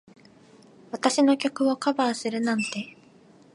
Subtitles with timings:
[0.91, 2.97] 私の曲をカバーするなんて。